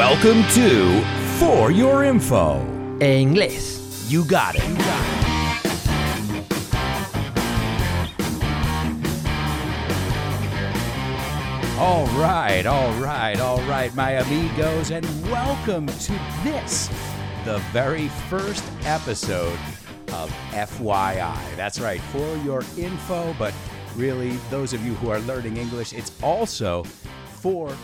Welcome 0.00 0.42
to 0.54 1.04
For 1.38 1.70
Your 1.70 2.04
Info. 2.04 2.56
En 3.02 3.34
inglés. 3.34 4.10
You 4.10 4.24
got 4.24 4.54
it. 4.56 4.62
All 11.78 12.06
right, 12.18 12.64
all 12.64 12.94
right, 12.94 13.38
all 13.40 13.60
right, 13.68 13.94
my 13.94 14.12
amigos, 14.12 14.90
and 14.90 15.04
welcome 15.30 15.86
to 15.86 16.18
this, 16.44 16.88
the 17.44 17.58
very 17.70 18.08
first 18.30 18.64
episode 18.84 19.58
of 20.14 20.30
FYI. 20.52 21.56
That's 21.56 21.78
right, 21.78 22.00
for 22.00 22.36
your 22.38 22.64
info, 22.78 23.34
but 23.38 23.52
really, 23.96 24.30
those 24.48 24.72
of 24.72 24.82
you 24.82 24.94
who 24.94 25.10
are 25.10 25.20
learning 25.20 25.58
English, 25.58 25.92
it's 25.92 26.10
also 26.22 26.84
for 27.42 27.76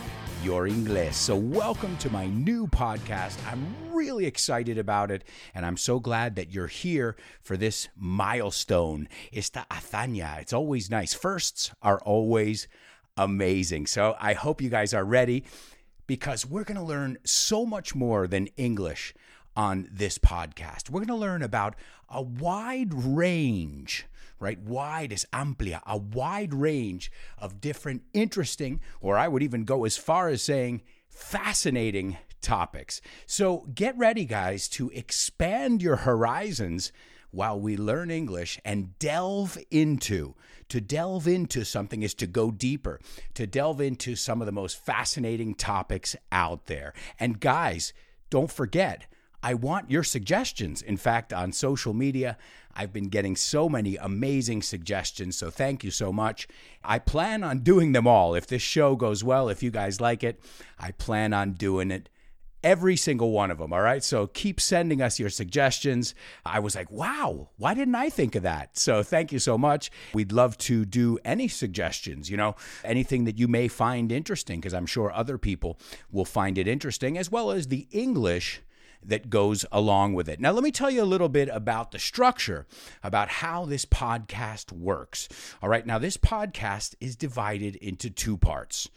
your 0.43 0.67
English. 0.67 1.15
So, 1.15 1.35
welcome 1.35 1.97
to 1.97 2.09
my 2.09 2.27
new 2.27 2.67
podcast. 2.67 3.37
I'm 3.51 3.65
really 3.91 4.25
excited 4.25 4.77
about 4.77 5.11
it, 5.11 5.23
and 5.55 5.65
I'm 5.65 5.77
so 5.77 5.99
glad 5.99 6.35
that 6.35 6.51
you're 6.51 6.67
here 6.67 7.15
for 7.41 7.57
this 7.57 7.87
milestone. 7.95 9.07
Esta 9.33 9.65
hazaña. 9.69 10.39
It's 10.39 10.53
always 10.53 10.89
nice. 10.89 11.13
Firsts 11.13 11.71
are 11.81 11.99
always 11.99 12.67
amazing. 13.15 13.87
So, 13.87 14.15
I 14.19 14.33
hope 14.33 14.61
you 14.61 14.69
guys 14.69 14.93
are 14.93 15.05
ready 15.05 15.43
because 16.07 16.45
we're 16.45 16.63
going 16.63 16.77
to 16.77 16.83
learn 16.83 17.17
so 17.23 17.65
much 17.65 17.95
more 17.95 18.27
than 18.27 18.47
English 18.57 19.13
on 19.57 19.89
this 19.91 20.17
podcast. 20.17 20.89
We're 20.89 21.01
going 21.01 21.07
to 21.07 21.15
learn 21.15 21.41
about 21.41 21.75
a 22.07 22.21
wide 22.21 22.93
range 22.93 24.05
right? 24.39 24.59
Wide 24.59 25.11
is 25.11 25.25
amplia, 25.33 25.81
a 25.87 25.97
wide 25.97 26.53
range 26.53 27.11
of 27.39 27.59
different 27.59 28.03
interesting, 28.13 28.79
or 29.01 29.17
I 29.17 29.27
would 29.27 29.41
even 29.41 29.63
go 29.63 29.83
as 29.83 29.97
far 29.97 30.29
as 30.29 30.43
saying 30.43 30.83
fascinating 31.09 32.17
topics. 32.39 33.01
So 33.25 33.67
get 33.73 33.97
ready, 33.97 34.25
guys, 34.25 34.67
to 34.69 34.89
expand 34.91 35.81
your 35.81 35.95
horizons 35.97 36.91
while 37.31 37.59
we 37.59 37.75
learn 37.77 38.11
English 38.11 38.59
and 38.63 38.97
delve 38.99 39.57
into. 39.71 40.35
To 40.69 40.81
delve 40.81 41.27
into 41.27 41.63
something 41.63 42.03
is 42.03 42.13
to 42.15 42.27
go 42.27 42.51
deeper, 42.51 42.99
to 43.35 43.47
delve 43.47 43.81
into 43.81 44.15
some 44.15 44.41
of 44.41 44.45
the 44.45 44.51
most 44.51 44.77
fascinating 44.77 45.55
topics 45.55 46.15
out 46.31 46.65
there. 46.65 46.93
And 47.19 47.39
guys, 47.39 47.93
don't 48.29 48.51
forget, 48.51 49.07
I 49.43 49.53
want 49.53 49.91
your 49.91 50.03
suggestions. 50.03 50.81
In 50.81 50.97
fact, 50.97 51.31
on 51.31 51.51
social 51.51 51.93
media, 51.93 52.37
I've 52.75 52.93
been 52.93 53.09
getting 53.09 53.35
so 53.35 53.69
many 53.69 53.95
amazing 53.95 54.61
suggestions, 54.61 55.37
so 55.37 55.49
thank 55.49 55.83
you 55.83 55.91
so 55.91 56.11
much. 56.11 56.47
I 56.83 56.99
plan 56.99 57.43
on 57.43 57.59
doing 57.59 57.91
them 57.91 58.07
all. 58.07 58.35
If 58.35 58.47
this 58.47 58.61
show 58.61 58.95
goes 58.95 59.23
well, 59.23 59.49
if 59.49 59.63
you 59.63 59.71
guys 59.71 60.01
like 60.01 60.23
it, 60.23 60.39
I 60.79 60.91
plan 60.91 61.33
on 61.33 61.53
doing 61.53 61.91
it 61.91 62.09
every 62.63 62.95
single 62.95 63.31
one 63.31 63.51
of 63.51 63.59
them. 63.59 63.71
All 63.71 63.81
right. 63.81 64.03
So 64.03 64.27
keep 64.27 64.59
sending 64.59 65.01
us 65.01 65.19
your 65.19 65.29
suggestions. 65.29 66.15
I 66.45 66.59
was 66.59 66.75
like, 66.75 66.91
wow, 66.91 67.49
why 67.57 67.73
didn't 67.73 67.95
I 67.95 68.09
think 68.09 68.35
of 68.35 68.43
that? 68.43 68.77
So 68.77 69.03
thank 69.03 69.31
you 69.31 69.39
so 69.39 69.57
much. 69.57 69.91
We'd 70.13 70.31
love 70.31 70.57
to 70.59 70.83
do 70.83 71.19
any 71.23 71.47
suggestions, 71.47 72.29
you 72.29 72.37
know, 72.37 72.55
anything 72.83 73.25
that 73.25 73.37
you 73.37 73.47
may 73.47 73.67
find 73.67 74.11
interesting, 74.11 74.59
because 74.59 74.73
I'm 74.73 74.87
sure 74.87 75.11
other 75.11 75.37
people 75.37 75.79
will 76.11 76.25
find 76.25 76.57
it 76.57 76.67
interesting, 76.67 77.17
as 77.17 77.31
well 77.31 77.51
as 77.51 77.67
the 77.67 77.87
English 77.91 78.61
that 79.03 79.29
goes 79.29 79.65
along 79.71 80.13
with 80.13 80.27
it. 80.27 80.39
Now, 80.39 80.51
let 80.51 80.63
me 80.63 80.71
tell 80.71 80.89
you 80.89 81.01
a 81.01 81.05
little 81.05 81.29
bit 81.29 81.49
about 81.51 81.91
the 81.91 81.99
structure, 81.99 82.65
about 83.03 83.29
how 83.29 83.65
this 83.65 83.85
podcast 83.85 84.71
works. 84.71 85.27
All 85.61 85.69
right, 85.69 85.85
now 85.85 85.97
this 85.97 86.17
podcast 86.17 86.95
is 86.99 87.15
divided 87.15 87.75
into 87.77 88.09
two 88.09 88.37
parts. 88.37 88.89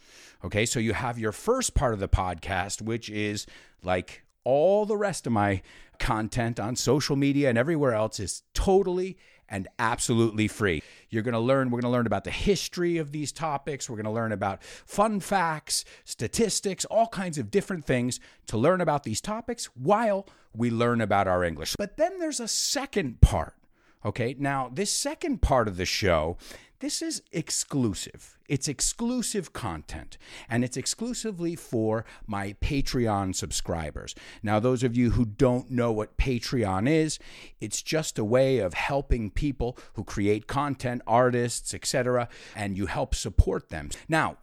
Okay, 0.43 0.65
so 0.65 0.79
you 0.79 0.93
have 0.93 1.19
your 1.19 1.31
first 1.31 1.73
part 1.73 1.93
of 1.93 1.99
the 1.99 2.09
podcast, 2.09 2.81
which 2.81 3.09
is 3.09 3.45
like 3.83 4.23
all 4.43 4.85
the 4.85 4.97
rest 4.97 5.27
of 5.27 5.33
my 5.33 5.61
content 5.99 6.59
on 6.59 6.75
social 6.75 7.15
media 7.15 7.47
and 7.47 7.57
everywhere 7.57 7.93
else 7.93 8.19
is 8.19 8.41
totally 8.53 9.17
and 9.51 9.67
absolutely 9.77 10.47
free. 10.47 10.81
You're 11.09 11.21
going 11.21 11.33
to 11.33 11.39
learn, 11.39 11.69
we're 11.69 11.81
going 11.81 11.91
to 11.91 11.95
learn 11.95 12.07
about 12.07 12.23
the 12.23 12.31
history 12.31 12.97
of 12.97 13.11
these 13.11 13.31
topics. 13.31 13.89
We're 13.89 13.97
going 13.97 14.05
to 14.05 14.11
learn 14.11 14.31
about 14.31 14.63
fun 14.63 15.19
facts, 15.19 15.85
statistics, 16.05 16.85
all 16.85 17.07
kinds 17.07 17.37
of 17.37 17.51
different 17.51 17.85
things 17.85 18.19
to 18.47 18.57
learn 18.57 18.81
about 18.81 19.03
these 19.03 19.21
topics 19.21 19.65
while 19.75 20.25
we 20.55 20.71
learn 20.71 21.01
about 21.01 21.27
our 21.27 21.43
English. 21.43 21.75
But 21.77 21.97
then 21.97 22.17
there's 22.17 22.39
a 22.39 22.47
second 22.47 23.21
part. 23.21 23.55
Okay, 24.03 24.35
now 24.39 24.71
this 24.73 24.91
second 24.91 25.41
part 25.41 25.67
of 25.67 25.77
the 25.77 25.85
show, 25.85 26.37
this 26.79 27.01
is 27.01 27.21
exclusive. 27.31 28.39
It's 28.51 28.67
exclusive 28.67 29.53
content, 29.53 30.17
and 30.49 30.65
it's 30.65 30.75
exclusively 30.75 31.55
for 31.55 32.03
my 32.27 32.51
Patreon 32.59 33.33
subscribers. 33.33 34.13
Now, 34.43 34.59
those 34.59 34.83
of 34.83 34.93
you 34.93 35.11
who 35.11 35.23
don't 35.23 35.71
know 35.71 35.93
what 35.93 36.17
Patreon 36.17 36.89
is, 36.89 37.17
it's 37.61 37.81
just 37.81 38.19
a 38.19 38.25
way 38.25 38.57
of 38.57 38.73
helping 38.73 39.31
people 39.31 39.77
who 39.93 40.03
create 40.03 40.47
content, 40.47 41.01
artists, 41.07 41.73
etc., 41.73 42.27
and 42.53 42.75
you 42.75 42.87
help 42.87 43.15
support 43.15 43.69
them. 43.69 43.89
Now, 44.09 44.35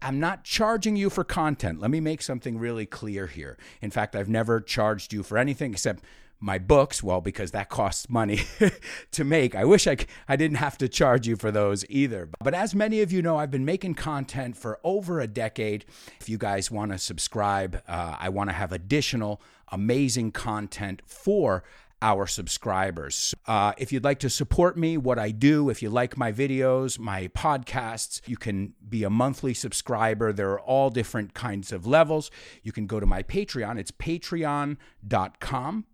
I'm 0.00 0.18
not 0.18 0.44
charging 0.44 0.96
you 0.96 1.10
for 1.10 1.22
content. 1.22 1.78
Let 1.78 1.90
me 1.90 2.00
make 2.00 2.22
something 2.22 2.56
really 2.56 2.86
clear 2.86 3.26
here. 3.26 3.58
In 3.82 3.90
fact, 3.90 4.16
I've 4.16 4.30
never 4.30 4.62
charged 4.62 5.12
you 5.12 5.22
for 5.22 5.36
anything 5.36 5.72
except 5.72 6.02
my 6.42 6.58
books, 6.58 7.02
well, 7.02 7.20
because 7.20 7.52
that 7.52 7.68
costs 7.68 8.10
money 8.10 8.40
to 9.12 9.24
make. 9.24 9.54
I 9.54 9.64
wish 9.64 9.86
I, 9.86 9.96
I 10.28 10.36
didn't 10.36 10.56
have 10.56 10.76
to 10.78 10.88
charge 10.88 11.26
you 11.26 11.36
for 11.36 11.50
those 11.50 11.84
either. 11.88 12.28
But 12.40 12.52
as 12.52 12.74
many 12.74 13.00
of 13.00 13.12
you 13.12 13.22
know, 13.22 13.38
I've 13.38 13.50
been 13.50 13.64
making 13.64 13.94
content 13.94 14.56
for 14.56 14.80
over 14.82 15.20
a 15.20 15.28
decade. 15.28 15.84
If 16.20 16.28
you 16.28 16.38
guys 16.38 16.70
want 16.70 16.90
to 16.90 16.98
subscribe, 16.98 17.82
uh, 17.86 18.16
I 18.18 18.28
want 18.28 18.50
to 18.50 18.54
have 18.54 18.72
additional 18.72 19.40
amazing 19.70 20.32
content 20.32 21.00
for 21.06 21.62
our 22.02 22.26
subscribers. 22.26 23.34
Uh, 23.46 23.72
if 23.78 23.92
you'd 23.92 24.04
like 24.04 24.18
to 24.18 24.28
support 24.28 24.76
me, 24.76 24.98
what 24.98 25.18
I 25.18 25.30
do, 25.30 25.70
if 25.70 25.80
you 25.82 25.88
like 25.88 26.18
my 26.18 26.32
videos, 26.32 26.98
my 26.98 27.28
podcasts, 27.28 28.20
you 28.26 28.36
can 28.36 28.74
be 28.86 29.04
a 29.04 29.10
monthly 29.10 29.54
subscriber. 29.54 30.32
There 30.32 30.50
are 30.50 30.60
all 30.60 30.90
different 30.90 31.32
kinds 31.32 31.72
of 31.72 31.86
levels. 31.86 32.30
You 32.62 32.72
can 32.72 32.86
go 32.86 33.00
to 33.00 33.06
my 33.06 33.22
Patreon. 33.22 33.78
It's 33.78 33.92
patreon.com. 33.92 34.76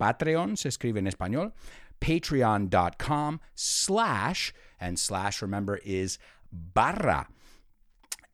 Patreon 0.00 0.58
se 0.58 0.68
escribe 0.70 0.96
en 0.96 1.06
español. 1.06 1.52
Patreon.com 2.00 3.40
slash, 3.54 4.54
and 4.80 4.98
slash, 4.98 5.42
remember, 5.42 5.78
is 5.84 6.18
barra 6.50 7.28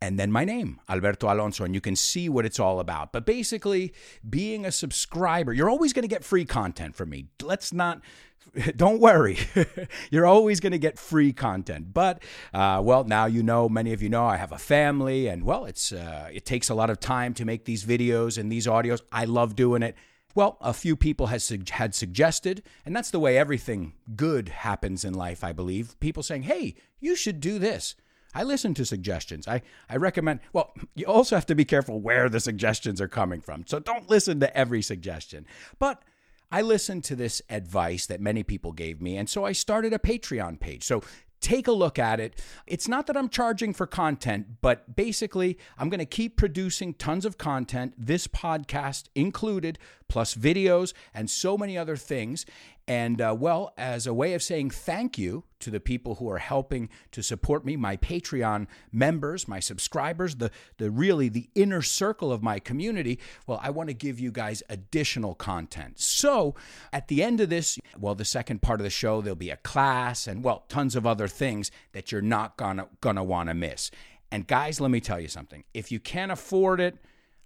and 0.05 0.19
then 0.19 0.31
my 0.31 0.45
name, 0.45 0.81
Alberto 0.89 1.33
Alonso, 1.33 1.65
and 1.65 1.75
you 1.75 1.81
can 1.81 1.97
see 1.97 2.29
what 2.29 2.45
it's 2.45 2.61
all 2.61 2.79
about. 2.79 3.11
But 3.11 3.25
basically, 3.25 3.95
being 4.29 4.67
a 4.67 4.73
subscriber, 4.73 5.53
you're 5.53 5.71
always 5.71 5.95
going 5.95 6.03
to 6.03 6.09
get 6.09 6.25
free 6.25 6.45
content 6.45 6.95
from 6.95 7.09
me. 7.09 7.27
Let's 7.43 7.73
not 7.73 8.03
don't 8.77 9.01
worry 9.01 9.39
you're 10.11 10.27
always 10.27 10.61
going 10.61 10.71
to 10.71 10.79
get 10.79 10.99
free 10.99 11.33
content 11.33 11.95
but 11.95 12.23
uh, 12.53 12.81
well 12.85 13.03
now 13.03 13.25
you 13.25 13.43
know 13.43 13.69
many 13.71 13.93
of 13.93 14.03
you 14.03 14.09
know 14.09 14.27
i 14.27 14.37
have 14.37 14.53
a 14.53 14.59
family 14.59 15.27
and 15.27 15.45
well 15.45 15.65
it's 15.65 15.93
uh, 15.93 16.29
it 16.33 16.45
takes 16.45 16.69
a 16.69 16.75
lot 16.75 16.91
of 16.91 17.01
time 17.01 17.33
to 17.33 17.45
make 17.45 17.65
these 17.65 17.85
videos 17.85 18.37
and 18.37 18.53
these 18.53 18.67
audios 18.67 19.01
i 19.11 19.25
love 19.25 19.57
doing 19.57 19.83
it 19.83 19.97
well, 20.35 20.59
a 20.61 20.73
few 20.73 20.97
people 20.97 21.29
has 21.29 21.53
had 21.71 21.95
suggested, 21.95 22.65
and 22.85 22.95
that's 22.95 23.13
the 23.13 23.21
way 23.21 23.39
everything 23.39 23.93
good 24.17 24.49
happens 24.49 25.05
in 25.05 25.15
life, 25.15 25.45
I 25.45 25.53
believe. 25.53 25.99
People 26.01 26.25
saying, 26.25 26.43
"Hey, 26.43 26.75
you 26.99 27.15
should 27.15 27.39
do 27.39 27.61
this." 27.61 27.95
I 28.35 28.43
listen 28.43 28.75
to 28.75 28.85
suggestions. 28.85 29.47
I, 29.47 29.63
I 29.89 29.97
recommend, 29.97 30.41
well, 30.53 30.75
you 30.95 31.07
also 31.07 31.37
have 31.37 31.47
to 31.47 31.55
be 31.55 31.65
careful 31.65 32.01
where 32.01 32.29
the 32.29 32.41
suggestions 32.41 33.01
are 33.01 33.09
coming 33.09 33.41
from. 33.41 33.65
So 33.67 33.79
don't 33.79 34.11
listen 34.11 34.41
to 34.41 34.57
every 34.57 34.83
suggestion. 34.83 35.47
But 35.79 36.03
I 36.51 36.63
listened 36.63 37.05
to 37.05 37.17
this 37.17 37.43
advice 37.49 38.07
that 38.07 38.21
many 38.21 38.43
people 38.43 38.73
gave 38.73 39.01
me, 39.01 39.17
and 39.17 39.29
so 39.29 39.45
I 39.45 39.53
started 39.53 39.93
a 39.93 39.99
Patreon 39.99 40.61
page. 40.61 40.85
So 40.85 41.03
take 41.41 41.67
a 41.67 41.73
look 41.73 41.99
at 41.99 42.21
it. 42.21 42.41
It's 42.67 42.89
not 42.89 43.07
that 43.07 43.17
I'm 43.17 43.29
charging 43.29 43.75
for 43.75 43.87
content, 43.87 44.47
but 44.63 44.97
basically, 44.97 45.59
I'm 45.77 45.91
going 45.91 45.99
to 45.99 46.07
keep 46.07 46.37
producing 46.37 46.95
tons 46.95 47.25
of 47.25 47.39
content, 47.39 47.95
this 47.99 48.27
podcast 48.27 49.09
included, 49.15 49.79
plus 50.09 50.35
videos 50.35 50.95
and 51.13 51.29
so 51.29 51.59
many 51.59 51.77
other 51.77 51.97
things. 51.97 52.47
And 52.87 53.21
uh, 53.21 53.35
well, 53.39 53.73
as 53.79 54.07
a 54.07 54.13
way 54.13 54.35
of 54.35 54.43
saying 54.43 54.71
thank 54.71 55.17
you 55.17 55.45
to 55.61 55.71
the 55.71 55.81
people 55.81 56.17
who 56.17 56.29
are 56.29 56.39
helping 56.39 56.91
to 57.13 57.23
support 57.23 57.65
me, 57.65 57.77
my 57.77 57.97
Patreon 57.97 58.67
members, 58.93 59.49
my 59.49 59.59
subscribers, 59.59 60.37
the, 60.37 60.51
the 60.77 60.91
really 60.91 61.31
the 61.31 61.49
inner 61.55 61.81
circle 61.81 62.31
of 62.31 62.43
my 62.43 62.59
community, 62.59 63.19
well, 63.47 63.59
I 63.63 63.71
want 63.71 63.89
to 63.89 63.95
give 63.95 64.21
you 64.21 64.31
guys 64.31 64.63
additional 64.69 65.35
content. 65.35 65.99
So 65.99 66.55
at 66.93 67.09
the 67.09 67.23
end 67.23 67.41
of 67.41 67.49
this, 67.49 67.79
well, 67.99 68.15
the 68.15 68.25
second 68.27 68.61
part 68.61 68.81
of 68.81 68.85
the 68.85 68.91
show, 68.91 69.23
there'll 69.23 69.37
be 69.37 69.51
a 69.51 69.57
class 69.57 70.27
and 70.27 70.45
well, 70.45 70.65
tons 70.69 70.95
of 70.95 71.07
other 71.07 71.29
things 71.29 71.71
that 71.93 72.13
you're 72.13 72.21
not 72.21 72.59
gonna 72.59 72.89
gonna 73.01 73.25
want 73.25 73.49
to 73.49 73.55
miss. 73.55 73.91
And 74.31 74.47
guys, 74.47 74.79
let 74.81 74.91
me 74.91 75.01
tell 75.01 75.21
you 75.21 75.29
something. 75.29 75.65
If 75.73 75.91
you 75.91 76.01
can't 76.01 76.33
afford 76.33 76.81
it, 76.81 76.99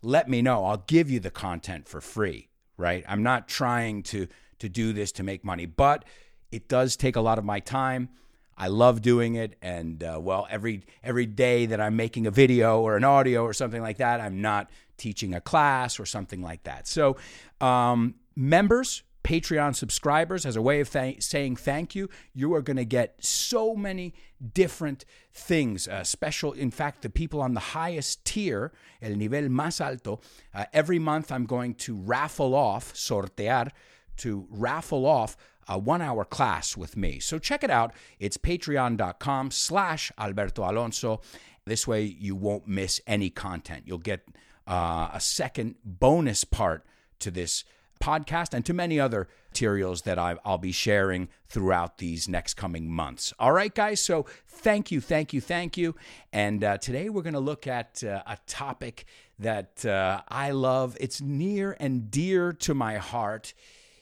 let 0.02 0.28
me 0.28 0.42
know. 0.42 0.64
I'll 0.64 0.84
give 0.86 1.10
you 1.10 1.20
the 1.20 1.30
content 1.30 1.86
for 1.86 2.00
free, 2.00 2.48
right? 2.76 3.04
I'm 3.06 3.22
not 3.22 3.46
trying 3.46 4.02
to 4.04 4.26
to 4.58 4.68
do 4.68 4.92
this 4.92 5.12
to 5.12 5.22
make 5.22 5.44
money, 5.44 5.66
but 5.66 6.04
it 6.50 6.68
does 6.68 6.96
take 6.96 7.16
a 7.16 7.20
lot 7.20 7.38
of 7.38 7.44
my 7.44 7.60
time. 7.60 8.08
I 8.56 8.66
love 8.66 9.02
doing 9.02 9.36
it, 9.36 9.56
and 9.62 10.02
uh, 10.02 10.18
well, 10.20 10.48
every 10.50 10.82
every 11.04 11.26
day 11.26 11.66
that 11.66 11.80
I'm 11.80 11.94
making 11.94 12.26
a 12.26 12.30
video 12.32 12.80
or 12.80 12.96
an 12.96 13.04
audio 13.04 13.44
or 13.44 13.52
something 13.52 13.80
like 13.80 13.98
that, 13.98 14.20
I'm 14.20 14.40
not 14.40 14.68
teaching 14.96 15.32
a 15.32 15.40
class 15.40 16.00
or 16.00 16.04
something 16.04 16.42
like 16.42 16.64
that. 16.64 16.88
So, 16.88 17.16
um, 17.60 18.16
members, 18.34 19.04
Patreon 19.22 19.76
subscribers, 19.76 20.44
as 20.44 20.56
a 20.56 20.62
way 20.62 20.80
of 20.80 20.90
th- 20.90 21.22
saying 21.22 21.56
thank 21.56 21.94
you, 21.94 22.08
you 22.34 22.52
are 22.54 22.62
going 22.62 22.78
to 22.78 22.84
get 22.84 23.22
so 23.22 23.76
many 23.76 24.12
different 24.54 25.04
things. 25.32 25.86
Uh, 25.86 26.02
special, 26.02 26.52
in 26.52 26.70
fact, 26.70 27.02
the 27.02 27.10
people 27.10 27.40
on 27.40 27.54
the 27.54 27.60
highest 27.60 28.24
tier, 28.24 28.72
el 29.00 29.12
nivel 29.12 29.48
más 29.48 29.80
alto, 29.80 30.20
uh, 30.54 30.64
every 30.72 30.98
month 30.98 31.30
I'm 31.30 31.46
going 31.46 31.74
to 31.74 31.94
raffle 31.94 32.54
off, 32.54 32.92
sortear, 32.94 33.70
to 34.18 34.46
raffle 34.50 35.06
off 35.06 35.36
a 35.68 35.78
one 35.78 36.00
hour 36.00 36.24
class 36.24 36.76
with 36.76 36.96
me. 36.96 37.18
So 37.18 37.38
check 37.38 37.62
it 37.62 37.70
out. 37.70 37.92
It's 38.18 38.36
patreon.com 38.36 39.50
slash 39.50 40.10
Alberto 40.18 40.68
Alonso. 40.68 41.20
This 41.66 41.86
way 41.86 42.02
you 42.02 42.34
won't 42.34 42.66
miss 42.66 43.00
any 43.06 43.30
content. 43.30 43.84
You'll 43.86 43.98
get 43.98 44.26
uh, 44.66 45.10
a 45.12 45.20
second 45.20 45.76
bonus 45.84 46.44
part 46.44 46.84
to 47.20 47.30
this 47.30 47.64
podcast 48.00 48.54
and 48.54 48.64
to 48.64 48.72
many 48.72 48.98
other 48.98 49.28
materials 49.50 50.02
that 50.02 50.18
I, 50.18 50.36
will 50.44 50.58
be 50.58 50.72
sharing 50.72 51.28
throughout 51.48 51.98
these 51.98 52.28
next 52.28 52.54
coming 52.54 52.90
months. 52.90 53.32
All 53.38 53.52
right, 53.52 53.74
guys. 53.74 54.00
So 54.00 54.26
thank 54.46 54.90
you, 54.90 55.00
thank 55.00 55.32
you, 55.32 55.40
thank 55.40 55.76
you. 55.76 55.94
And 56.32 56.62
uh, 56.62 56.78
today 56.78 57.08
we're 57.08 57.22
going 57.22 57.34
to 57.34 57.40
look 57.40 57.66
at 57.66 58.04
uh, 58.04 58.22
a 58.26 58.38
topic 58.46 59.04
that 59.38 59.84
uh, 59.84 60.22
I 60.28 60.52
love. 60.52 60.96
It's 61.00 61.20
near 61.20 61.76
and 61.80 62.10
dear 62.10 62.52
to 62.52 62.74
my 62.74 62.96
heart. 62.96 63.52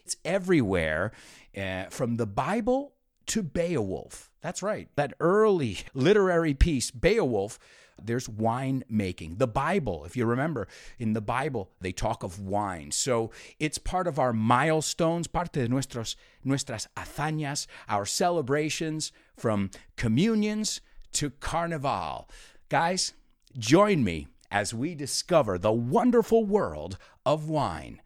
It's 0.07 0.17
everywhere, 0.25 1.11
uh, 1.57 1.87
from 1.87 2.17
the 2.17 2.29
Bible 2.29 2.95
to 3.27 3.43
Beowulf. 3.43 4.31
That's 4.41 4.63
right. 4.63 4.89
That 4.95 5.15
early 5.19 5.79
literary 5.95 6.55
piece, 6.55 6.93
Beowulf, 6.93 7.59
there's 8.01 8.29
wine 8.29 8.85
making. 8.89 9.39
The 9.39 9.49
Bible, 9.49 10.05
if 10.05 10.17
you 10.17 10.25
remember, 10.25 10.69
in 11.01 11.15
the 11.15 11.21
Bible, 11.21 11.73
they 11.81 11.91
talk 11.91 12.23
of 12.23 12.39
wine. 12.39 12.93
So 12.93 13.33
it's 13.59 13.79
part 13.79 14.07
of 14.07 14.21
our 14.21 14.33
milestones, 14.33 15.27
parte 15.27 15.61
de 15.61 15.67
nuestros, 15.67 16.15
nuestras 16.45 16.87
hazañas, 16.97 17.67
our 17.89 18.07
celebrations 18.07 19.11
from 19.37 19.73
communions 19.97 20.81
to 21.15 21.31
carnival. 21.31 22.31
Guys, 22.69 23.13
join 23.59 24.05
me 24.05 24.29
as 24.53 24.73
we 24.73 24.95
discover 24.95 25.59
the 25.59 25.73
wonderful 25.73 26.45
world 26.45 26.97
of 27.25 27.49
wine. 27.49 28.01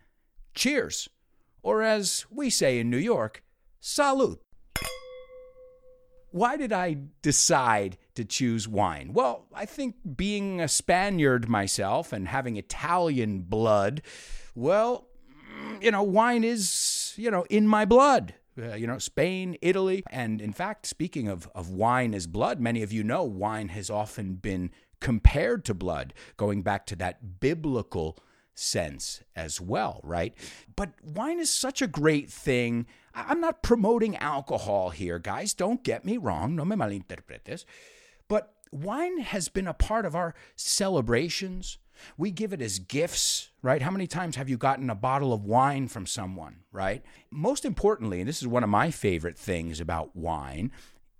Cheers! 0.54 1.10
Or 1.62 1.82
as 1.82 2.26
we 2.30 2.50
say 2.50 2.78
in 2.78 2.90
New 2.90 2.98
York, 2.98 3.42
salute. 3.80 4.40
Why 6.32 6.56
did 6.56 6.72
I 6.72 6.96
decide 7.22 7.98
to 8.14 8.24
choose 8.24 8.68
wine? 8.68 9.12
Well, 9.12 9.46
I 9.52 9.66
think 9.66 9.96
being 10.16 10.60
a 10.60 10.68
Spaniard 10.68 11.48
myself 11.48 12.12
and 12.12 12.28
having 12.28 12.56
Italian 12.56 13.40
blood, 13.40 14.02
well, 14.54 15.08
you 15.80 15.90
know, 15.90 16.04
wine 16.04 16.44
is, 16.44 17.14
you 17.16 17.30
know, 17.30 17.44
in 17.50 17.66
my 17.66 17.84
blood. 17.84 18.34
Uh, 18.60 18.74
you 18.74 18.86
know, 18.86 18.98
Spain, 18.98 19.56
Italy. 19.62 20.02
And 20.10 20.40
in 20.40 20.52
fact, 20.52 20.84
speaking 20.84 21.28
of, 21.28 21.48
of 21.54 21.70
wine 21.70 22.14
as 22.14 22.26
blood, 22.26 22.60
many 22.60 22.82
of 22.82 22.92
you 22.92 23.02
know 23.02 23.22
wine 23.22 23.68
has 23.68 23.88
often 23.88 24.34
been 24.34 24.70
compared 25.00 25.64
to 25.64 25.74
blood, 25.74 26.12
going 26.36 26.62
back 26.62 26.84
to 26.86 26.96
that 26.96 27.40
biblical 27.40 28.18
sense 28.54 29.22
as 29.34 29.60
well, 29.60 30.00
right? 30.04 30.34
But 30.76 30.92
wine 31.02 31.40
is 31.40 31.50
such 31.50 31.80
a 31.82 31.86
great 31.86 32.30
thing. 32.30 32.86
I'm 33.14 33.40
not 33.40 33.62
promoting 33.62 34.16
alcohol 34.16 34.90
here, 34.90 35.18
guys. 35.18 35.54
Don't 35.54 35.82
get 35.82 36.04
me 36.04 36.16
wrong. 36.16 36.54
No 36.56 36.64
me 36.64 36.76
malinterpretes. 36.76 37.64
But 38.28 38.52
wine 38.70 39.18
has 39.18 39.48
been 39.48 39.66
a 39.66 39.74
part 39.74 40.06
of 40.06 40.14
our 40.14 40.34
celebrations. 40.56 41.78
We 42.16 42.30
give 42.30 42.52
it 42.52 42.62
as 42.62 42.78
gifts, 42.78 43.50
right? 43.62 43.82
How 43.82 43.90
many 43.90 44.06
times 44.06 44.36
have 44.36 44.48
you 44.48 44.56
gotten 44.56 44.88
a 44.88 44.94
bottle 44.94 45.32
of 45.32 45.44
wine 45.44 45.88
from 45.88 46.06
someone, 46.06 46.60
right? 46.72 47.02
Most 47.30 47.64
importantly, 47.64 48.20
and 48.20 48.28
this 48.28 48.40
is 48.40 48.48
one 48.48 48.64
of 48.64 48.70
my 48.70 48.90
favorite 48.90 49.36
things 49.36 49.80
about 49.80 50.16
wine, 50.16 50.72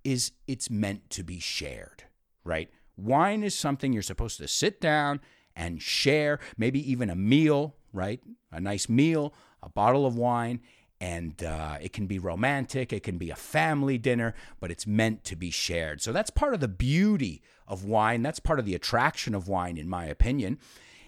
is 0.03 0.31
it's 0.47 0.69
meant 0.69 1.09
to 1.11 1.23
be 1.23 1.39
shared, 1.39 2.05
right? 2.43 2.71
Wine 2.97 3.43
is 3.43 3.55
something 3.57 3.93
you're 3.93 4.01
supposed 4.01 4.37
to 4.37 4.47
sit 4.47 4.81
down 4.81 5.19
and 5.55 5.81
share, 5.81 6.39
maybe 6.57 6.91
even 6.91 7.09
a 7.09 7.15
meal, 7.15 7.75
right? 7.93 8.21
A 8.51 8.59
nice 8.59 8.89
meal, 8.89 9.33
a 9.61 9.69
bottle 9.69 10.05
of 10.05 10.15
wine, 10.15 10.61
and 10.99 11.43
uh, 11.43 11.77
it 11.81 11.93
can 11.93 12.05
be 12.05 12.19
romantic, 12.19 12.93
it 12.93 13.01
can 13.01 13.17
be 13.17 13.31
a 13.31 13.35
family 13.35 13.97
dinner, 13.97 14.35
but 14.59 14.69
it's 14.69 14.85
meant 14.85 15.23
to 15.25 15.35
be 15.35 15.49
shared. 15.49 16.01
So 16.01 16.11
that's 16.11 16.29
part 16.29 16.53
of 16.53 16.59
the 16.59 16.67
beauty 16.67 17.41
of 17.67 17.83
wine. 17.83 18.21
That's 18.21 18.39
part 18.39 18.59
of 18.59 18.65
the 18.65 18.75
attraction 18.75 19.33
of 19.33 19.47
wine, 19.47 19.77
in 19.77 19.89
my 19.89 20.05
opinion. 20.05 20.59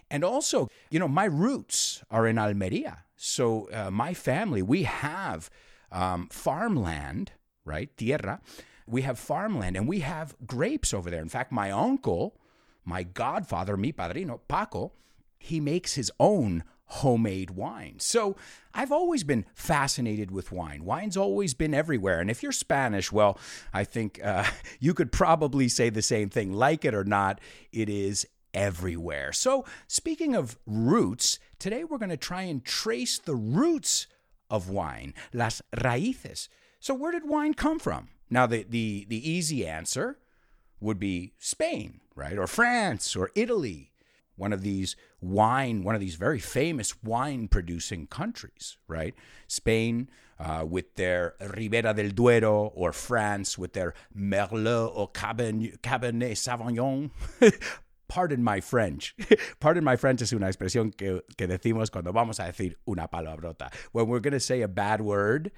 And 0.09 0.23
also, 0.23 0.67
you 0.89 0.99
know, 0.99 1.07
my 1.07 1.25
roots 1.25 2.03
are 2.09 2.25
in 2.27 2.39
Almeria. 2.39 3.03
So 3.15 3.69
uh, 3.71 3.91
my 3.91 4.13
family, 4.13 4.61
we 4.61 4.83
have 4.83 5.49
um, 5.91 6.27
farmland, 6.31 7.31
right? 7.63 7.95
Tierra. 7.95 8.41
We 8.87 9.03
have 9.03 9.17
farmland 9.17 9.77
and 9.77 9.87
we 9.87 9.99
have 9.99 10.35
grapes 10.45 10.93
over 10.93 11.09
there. 11.09 11.21
In 11.21 11.29
fact, 11.29 11.51
my 11.51 11.71
uncle, 11.71 12.35
my 12.85 13.03
godfather, 13.03 13.77
mi 13.77 13.91
padrino, 13.91 14.41
Paco, 14.47 14.93
he 15.39 15.59
makes 15.59 15.95
his 15.95 16.11
own 16.19 16.63
homemade 16.85 17.51
wine. 17.51 17.95
So 17.99 18.35
I've 18.73 18.91
always 18.91 19.23
been 19.23 19.45
fascinated 19.55 20.31
with 20.31 20.51
wine. 20.51 20.85
Wine's 20.85 21.17
always 21.17 21.53
been 21.53 21.73
everywhere. 21.73 22.19
And 22.19 22.29
if 22.29 22.43
you're 22.43 22.51
Spanish, 22.51 23.11
well, 23.11 23.39
I 23.73 23.83
think 23.83 24.19
uh, 24.23 24.45
you 24.79 24.93
could 24.93 25.11
probably 25.11 25.67
say 25.69 25.89
the 25.89 26.01
same 26.01 26.29
thing. 26.29 26.53
Like 26.53 26.85
it 26.85 26.93
or 26.93 27.03
not, 27.03 27.41
it 27.71 27.89
is 27.89 28.27
everywhere. 28.53 29.33
So 29.33 29.65
speaking 29.87 30.35
of 30.35 30.57
roots, 30.65 31.39
today 31.57 31.83
we're 31.83 31.97
going 31.97 32.09
to 32.09 32.17
try 32.17 32.43
and 32.43 32.63
trace 32.63 33.17
the 33.17 33.35
roots 33.35 34.07
of 34.49 34.69
wine, 34.69 35.13
las 35.33 35.61
raíces. 35.75 36.47
So 36.79 36.93
where 36.93 37.11
did 37.11 37.27
wine 37.27 37.53
come 37.53 37.79
from? 37.79 38.09
Now, 38.29 38.45
the, 38.45 38.65
the, 38.67 39.05
the 39.09 39.29
easy 39.29 39.65
answer 39.65 40.17
would 40.79 40.99
be 40.99 41.33
Spain, 41.39 42.01
right? 42.15 42.37
Or 42.37 42.47
France 42.47 43.15
or 43.15 43.31
Italy, 43.35 43.91
one 44.35 44.53
of 44.53 44.61
these 44.61 44.95
wine, 45.21 45.83
one 45.83 45.95
of 45.95 46.01
these 46.01 46.15
very 46.15 46.39
famous 46.39 47.01
wine 47.03 47.47
producing 47.47 48.07
countries, 48.07 48.77
right? 48.87 49.13
Spain 49.47 50.09
uh, 50.39 50.65
with 50.67 50.95
their 50.95 51.35
Ribera 51.39 51.93
del 51.93 52.09
Duero, 52.09 52.71
or 52.75 52.91
France 52.91 53.57
with 53.57 53.73
their 53.73 53.93
Merlot 54.17 54.91
or 54.95 55.09
Cabernet, 55.11 55.77
Sauvignon. 56.37 57.11
Pardon 58.07 58.43
my 58.43 58.59
French. 58.59 59.15
Pardon 59.59 59.83
my 59.83 59.95
French 59.95 60.21
es 60.21 60.33
una 60.33 60.47
expresión 60.47 60.95
que, 60.95 61.21
que 61.37 61.47
decimos 61.47 61.89
cuando 61.89 62.11
vamos 62.11 62.39
a 62.39 62.43
decir 62.43 62.75
una 62.87 63.07
palabrota. 63.07 63.73
When 63.91 64.07
we're 64.07 64.19
going 64.19 64.33
to 64.33 64.39
say 64.39 64.61
a 64.61 64.67
bad 64.67 65.01
word, 65.01 65.51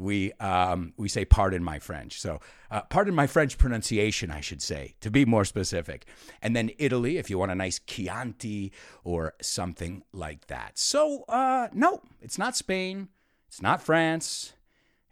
we 0.00 0.32
um, 0.34 0.92
we 0.96 1.08
say 1.08 1.24
pardon 1.24 1.62
my 1.62 1.78
French. 1.78 2.20
So 2.20 2.40
uh, 2.70 2.82
pardon 2.82 3.14
my 3.14 3.26
French 3.26 3.58
pronunciation, 3.58 4.30
I 4.30 4.40
should 4.40 4.62
say, 4.62 4.94
to 5.00 5.10
be 5.10 5.24
more 5.24 5.44
specific. 5.44 6.06
And 6.42 6.56
then 6.56 6.70
Italy, 6.78 7.18
if 7.18 7.30
you 7.30 7.38
want 7.38 7.52
a 7.52 7.54
nice 7.54 7.78
Chianti 7.78 8.72
or 9.04 9.34
something 9.40 10.02
like 10.12 10.46
that. 10.46 10.78
So 10.78 11.24
uh, 11.28 11.68
no, 11.72 12.02
it's 12.20 12.38
not 12.38 12.56
Spain. 12.56 13.08
It's 13.48 13.62
not 13.62 13.82
France. 13.82 14.54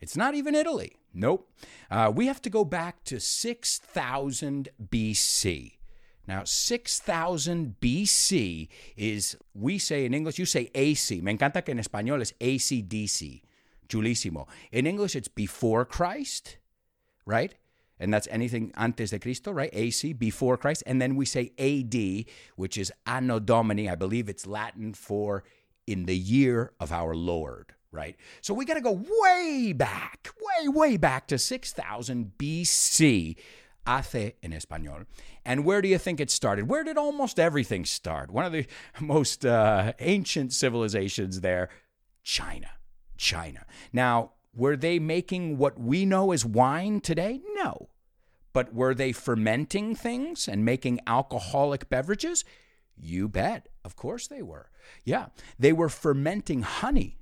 It's 0.00 0.16
not 0.16 0.35
even 0.35 0.54
Italy. 0.54 0.97
Nope. 1.12 1.50
Uh, 1.90 2.12
we 2.14 2.26
have 2.26 2.40
to 2.42 2.50
go 2.50 2.64
back 2.64 3.02
to 3.04 3.18
6000 3.18 4.68
BC. 4.90 5.73
Now, 6.28 6.45
6000 6.45 7.76
BC 7.80 8.68
is, 8.97 9.37
we 9.54 9.78
say 9.78 10.04
in 10.04 10.12
English, 10.12 10.38
you 10.38 10.45
say 10.45 10.71
AC. 10.75 11.23
Me 11.23 11.33
encanta 11.33 11.64
que 11.64 11.73
en 11.73 11.78
español 11.78 12.21
es 12.21 12.35
ACDC. 12.38 13.42
Chulísimo. 13.88 14.47
In 14.73 14.87
English, 14.87 15.16
it's 15.16 15.28
before 15.28 15.85
Christ, 15.85 16.59
right? 17.25 17.54
And 18.00 18.12
that's 18.14 18.28
anything 18.30 18.73
antes 18.76 19.11
de 19.11 19.18
Cristo, 19.18 19.50
right? 19.50 19.71
AC, 19.73 20.12
before 20.12 20.57
Christ. 20.57 20.83
And 20.87 21.02
then 21.02 21.16
we 21.16 21.25
say 21.25 21.52
AD, 21.59 22.26
which 22.57 22.78
is 22.78 22.92
Anno 23.07 23.40
Domini. 23.40 23.88
I 23.88 23.97
believe 23.97 24.28
it's 24.28 24.47
Latin 24.47 24.95
for 24.95 25.45
in 25.87 26.07
the 26.07 26.16
year 26.16 26.73
of 26.78 26.92
our 26.92 27.14
Lord, 27.14 27.75
right? 27.90 28.16
So 28.40 28.54
we 28.54 28.64
got 28.64 28.75
to 28.75 28.80
go 28.80 29.02
way 29.23 29.73
back, 29.73 30.28
way, 30.40 30.68
way 30.68 30.97
back 30.97 31.26
to 31.28 31.38
6000 31.38 32.33
BC. 32.38 33.37
Hace 33.87 34.35
in 34.42 34.52
español. 34.52 35.07
And 35.47 35.64
where 35.64 35.80
do 35.80 35.88
you 35.88 35.97
think 35.97 36.21
it 36.21 36.30
started? 36.30 36.68
Where 36.68 36.85
did 36.85 36.99
almost 36.99 37.40
everything 37.40 37.87
start? 37.87 38.30
One 38.30 38.45
of 38.45 38.52
the 38.52 38.66
most 39.00 39.47
uh, 39.47 39.95
ancient 39.99 40.52
civilizations 40.52 41.40
there, 41.40 41.71
China. 42.23 42.68
China. 43.19 43.67
Now, 43.93 44.33
were 44.55 44.77
they 44.77 44.99
making 44.99 45.59
what 45.59 45.79
we 45.79 46.07
know 46.07 46.33
as 46.33 46.45
wine 46.45 47.01
today? 47.01 47.43
No. 47.55 47.91
But 48.55 48.73
were 48.73 48.95
they 48.95 49.13
fermenting 49.13 49.95
things 49.95 50.49
and 50.49 50.65
making 50.65 51.01
alcoholic 51.07 51.91
beverages? 51.91 52.45
You 52.97 53.29
bet. 53.29 53.69
Of 53.85 53.95
course 53.95 54.27
they 54.27 54.43
were. 54.43 54.71
Yeah. 55.05 55.27
They 55.59 55.73
were 55.73 55.91
fermenting 55.91 56.63
honey 56.63 57.19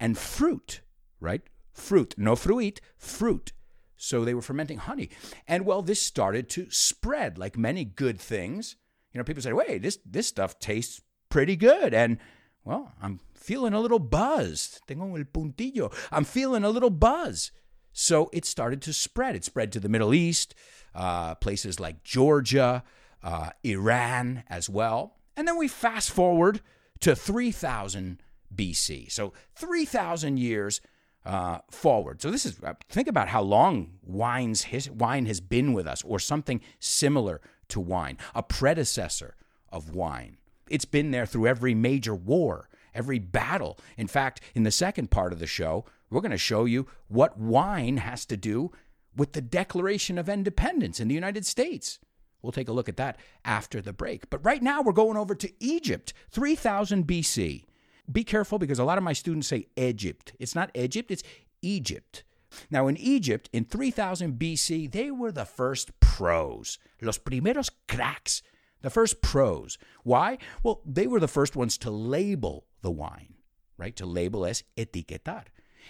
and 0.00 0.16
fruit, 0.16 0.80
right? 1.20 1.42
Fruit, 1.72 2.14
no 2.16 2.34
fruit, 2.34 2.80
fruit. 2.96 3.52
So 3.96 4.24
they 4.24 4.34
were 4.34 4.42
fermenting 4.42 4.78
honey. 4.78 5.10
And 5.46 5.66
well, 5.66 5.82
this 5.82 6.00
started 6.00 6.48
to 6.50 6.70
spread 6.70 7.36
like 7.36 7.58
many 7.58 7.84
good 7.84 8.18
things. 8.18 8.76
You 9.12 9.18
know, 9.18 9.24
people 9.24 9.42
say, 9.42 9.52
wait, 9.52 9.82
this, 9.82 9.98
this 10.04 10.26
stuff 10.26 10.58
tastes 10.58 11.02
pretty 11.28 11.56
good. 11.56 11.92
And 11.92 12.18
well, 12.64 12.92
I'm 13.02 13.20
feeling 13.34 13.72
a 13.72 13.80
little 13.80 13.98
buzzed. 13.98 14.80
Tengo 14.86 15.16
el 15.16 15.24
puntillo. 15.24 15.92
I'm 16.12 16.24
feeling 16.24 16.64
a 16.64 16.70
little 16.70 16.90
buzz. 16.90 17.52
So 17.92 18.30
it 18.32 18.44
started 18.44 18.82
to 18.82 18.92
spread. 18.92 19.34
It 19.34 19.44
spread 19.44 19.72
to 19.72 19.80
the 19.80 19.88
Middle 19.88 20.14
East, 20.14 20.54
uh, 20.94 21.34
places 21.36 21.80
like 21.80 22.04
Georgia, 22.04 22.84
uh, 23.22 23.50
Iran 23.64 24.44
as 24.48 24.68
well. 24.68 25.16
And 25.36 25.48
then 25.48 25.56
we 25.56 25.68
fast 25.68 26.10
forward 26.10 26.60
to 27.00 27.16
3000 27.16 28.22
BC. 28.54 29.10
So 29.10 29.32
3,000 29.54 30.38
years 30.38 30.80
uh, 31.24 31.58
forward. 31.70 32.22
So 32.22 32.30
this 32.30 32.46
is 32.46 32.60
uh, 32.62 32.74
think 32.88 33.08
about 33.08 33.28
how 33.28 33.42
long 33.42 33.98
wine's 34.02 34.64
his, 34.64 34.90
wine 34.90 35.26
has 35.26 35.40
been 35.40 35.72
with 35.72 35.86
us, 35.86 36.02
or 36.02 36.18
something 36.18 36.60
similar 36.78 37.40
to 37.68 37.80
wine, 37.80 38.16
a 38.34 38.42
predecessor 38.42 39.36
of 39.70 39.94
wine. 39.94 40.38
It's 40.70 40.84
been 40.84 41.10
there 41.10 41.26
through 41.26 41.46
every 41.46 41.74
major 41.74 42.14
war, 42.14 42.68
every 42.94 43.18
battle. 43.18 43.78
In 43.96 44.06
fact, 44.06 44.40
in 44.54 44.62
the 44.62 44.70
second 44.70 45.10
part 45.10 45.32
of 45.32 45.38
the 45.38 45.46
show, 45.46 45.84
we're 46.08 46.20
going 46.20 46.30
to 46.30 46.38
show 46.38 46.64
you 46.64 46.86
what 47.08 47.38
wine 47.38 47.98
has 47.98 48.24
to 48.26 48.36
do 48.36 48.72
with 49.16 49.32
the 49.32 49.42
Declaration 49.42 50.18
of 50.18 50.28
Independence 50.28 51.00
in 51.00 51.08
the 51.08 51.14
United 51.14 51.44
States. 51.44 51.98
We'll 52.42 52.52
take 52.52 52.68
a 52.68 52.72
look 52.72 52.88
at 52.88 52.96
that 52.96 53.18
after 53.44 53.82
the 53.82 53.92
break. 53.92 54.30
But 54.30 54.44
right 54.44 54.62
now, 54.62 54.80
we're 54.80 54.92
going 54.92 55.18
over 55.18 55.34
to 55.34 55.52
Egypt, 55.60 56.14
3000 56.30 57.06
BC 57.06 57.64
be 58.10 58.24
careful 58.24 58.58
because 58.58 58.78
a 58.78 58.84
lot 58.84 58.98
of 58.98 59.04
my 59.04 59.12
students 59.12 59.48
say 59.48 59.66
Egypt. 59.76 60.32
It's 60.38 60.54
not 60.54 60.70
Egypt, 60.74 61.10
it's 61.10 61.22
Egypt. 61.62 62.24
Now, 62.70 62.88
in 62.88 62.96
Egypt, 62.96 63.48
in 63.52 63.64
3000 63.64 64.38
BC, 64.38 64.90
they 64.90 65.10
were 65.10 65.30
the 65.30 65.44
first 65.44 65.98
pros, 66.00 66.78
los 67.00 67.18
primeros 67.18 67.70
cracks, 67.86 68.42
the 68.82 68.90
first 68.90 69.22
pros. 69.22 69.78
Why? 70.02 70.38
Well, 70.62 70.80
they 70.84 71.06
were 71.06 71.20
the 71.20 71.28
first 71.28 71.56
ones 71.56 71.78
to 71.78 71.90
label 71.90 72.66
the 72.82 72.90
wine, 72.90 73.34
right? 73.76 73.94
To 73.96 74.06
label 74.06 74.46
as 74.46 74.64
etiquetar. 74.76 75.44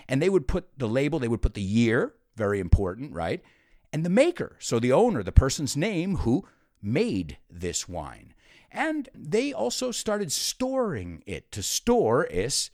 And 0.09 0.21
they 0.21 0.29
would 0.29 0.49
put 0.49 0.79
the 0.79 0.89
label, 0.89 1.19
they 1.19 1.29
would 1.29 1.43
put 1.43 1.55
the 1.55 1.63
year, 1.63 2.15
very 2.37 2.61
important, 2.61 3.13
right? 3.13 3.43
And 3.93 4.05
the 4.05 4.11
maker, 4.11 4.57
so 4.59 4.79
the 4.79 4.93
owner, 4.93 5.23
the 5.23 5.33
person's 5.33 5.77
name 5.77 6.17
who 6.17 6.47
made 6.81 7.39
this 7.51 7.89
wine. 7.89 8.35
And 8.71 9.09
they 9.15 9.53
also 9.53 9.91
started 9.91 10.31
storing 10.31 11.23
it. 11.27 11.51
To 11.53 11.63
store 11.63 12.25
is 12.25 12.71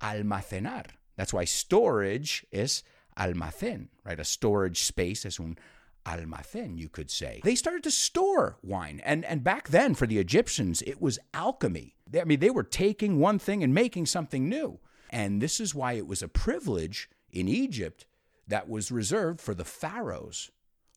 almacenar. 0.00 0.86
That's 1.16 1.32
why 1.32 1.44
storage 1.44 2.46
is 2.50 2.82
almacén, 3.18 3.88
right? 4.04 4.18
A 4.18 4.24
storage 4.24 4.82
space 4.82 5.24
is 5.24 5.38
un 5.40 5.58
almacén, 6.06 6.78
you 6.78 6.88
could 6.88 7.10
say. 7.10 7.40
They 7.44 7.54
started 7.54 7.82
to 7.84 7.90
store 7.90 8.58
wine. 8.62 9.00
And, 9.04 9.24
and 9.24 9.42
back 9.42 9.68
then, 9.68 9.94
for 9.94 10.06
the 10.06 10.18
Egyptians, 10.18 10.82
it 10.82 11.00
was 11.00 11.18
alchemy. 11.32 11.96
They, 12.08 12.20
I 12.20 12.24
mean, 12.24 12.40
they 12.40 12.50
were 12.50 12.62
taking 12.62 13.18
one 13.18 13.38
thing 13.38 13.62
and 13.62 13.74
making 13.74 14.06
something 14.06 14.48
new. 14.48 14.80
And 15.10 15.40
this 15.40 15.60
is 15.60 15.74
why 15.74 15.92
it 15.92 16.06
was 16.06 16.22
a 16.22 16.28
privilege 16.28 17.08
in 17.32 17.48
Egypt 17.48 18.06
that 18.46 18.68
was 18.68 18.90
reserved 18.90 19.40
for 19.40 19.54
the 19.54 19.64
pharaohs, 19.64 20.50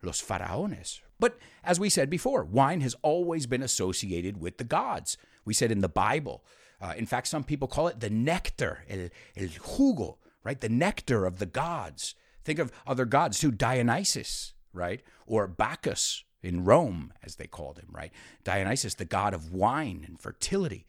los 0.03 0.21
faraones, 0.21 0.99
but 1.19 1.37
as 1.63 1.79
we 1.79 1.89
said 1.89 2.09
before, 2.09 2.43
wine 2.43 2.81
has 2.81 2.95
always 3.01 3.47
been 3.47 3.63
associated 3.63 4.39
with 4.39 4.57
the 4.57 4.63
gods. 4.63 5.17
We 5.45 5.53
said 5.53 5.71
in 5.71 5.81
the 5.81 5.89
Bible. 5.89 6.43
Uh, 6.79 6.93
in 6.95 7.05
fact, 7.05 7.27
some 7.27 7.43
people 7.43 7.67
call 7.67 7.87
it 7.87 7.99
the 7.99 8.09
nectar, 8.09 8.83
el, 8.87 9.09
el 9.35 9.47
jugo, 9.47 10.17
right? 10.43 10.59
The 10.59 10.69
nectar 10.69 11.25
of 11.25 11.39
the 11.39 11.45
gods. 11.45 12.13
Think 12.43 12.59
of 12.59 12.71
other 12.85 13.05
gods 13.05 13.39
too, 13.39 13.51
Dionysus, 13.51 14.53
right? 14.77 15.01
Or 15.25 15.47
Bacchus 15.47 16.23
in 16.41 16.63
Rome, 16.63 17.11
as 17.23 17.35
they 17.35 17.47
called 17.47 17.79
him, 17.79 17.89
right? 17.91 18.11
Dionysus, 18.43 18.93
the 18.93 19.05
god 19.05 19.33
of 19.33 19.51
wine 19.51 20.05
and 20.07 20.19
fertility. 20.19 20.85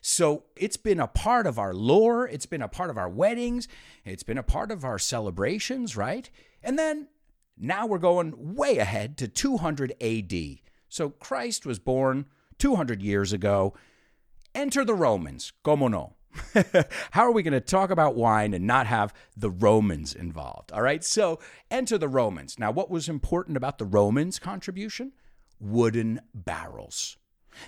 So 0.00 0.44
it's 0.56 0.76
been 0.76 1.00
a 1.00 1.06
part 1.06 1.46
of 1.46 1.58
our 1.58 1.74
lore. 1.74 2.26
It's 2.26 2.46
been 2.46 2.62
a 2.62 2.68
part 2.68 2.90
of 2.90 2.96
our 2.96 3.08
weddings. 3.08 3.68
It's 4.04 4.22
been 4.22 4.38
a 4.38 4.42
part 4.42 4.70
of 4.70 4.84
our 4.84 4.98
celebrations, 4.98 5.96
right? 5.96 6.30
And 6.62 6.78
then 6.78 7.08
now 7.58 7.86
we're 7.86 7.98
going 7.98 8.54
way 8.54 8.78
ahead 8.78 9.16
to 9.18 9.28
200 9.28 9.94
AD. 10.00 10.32
So 10.88 11.10
Christ 11.10 11.66
was 11.66 11.78
born 11.78 12.26
200 12.58 13.02
years 13.02 13.32
ago. 13.32 13.74
Enter 14.54 14.84
the 14.84 14.94
Romans. 14.94 15.52
Como 15.62 15.88
no? 15.88 16.14
How 17.10 17.22
are 17.22 17.32
we 17.32 17.42
going 17.42 17.52
to 17.52 17.60
talk 17.60 17.90
about 17.90 18.14
wine 18.14 18.54
and 18.54 18.66
not 18.66 18.86
have 18.86 19.12
the 19.36 19.50
Romans 19.50 20.14
involved? 20.14 20.72
All 20.72 20.82
right, 20.82 21.04
so 21.04 21.38
enter 21.70 21.98
the 21.98 22.08
Romans. 22.08 22.58
Now, 22.58 22.70
what 22.70 22.90
was 22.90 23.08
important 23.08 23.56
about 23.56 23.78
the 23.78 23.84
Romans' 23.84 24.38
contribution? 24.38 25.12
Wooden 25.60 26.20
barrels. 26.34 27.16